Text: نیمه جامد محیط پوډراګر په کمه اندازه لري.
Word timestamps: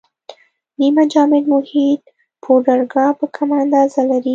نیمه 0.79 1.03
جامد 1.13 1.43
محیط 1.53 2.01
پوډراګر 2.43 3.09
په 3.19 3.25
کمه 3.35 3.55
اندازه 3.63 4.01
لري. 4.11 4.29